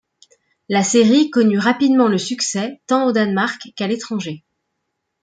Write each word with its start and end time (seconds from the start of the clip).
La 0.67 0.81
série 0.81 1.29
connut 1.29 1.59
rapidement 1.59 2.07
le 2.07 2.17
succès, 2.17 2.81
tant 2.87 3.05
au 3.05 3.11
Danemark 3.11 3.61
qu'à 3.75 3.85
l'étranger. 3.85 4.43